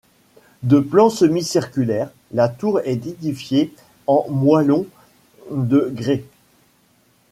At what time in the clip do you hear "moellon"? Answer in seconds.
4.31-4.87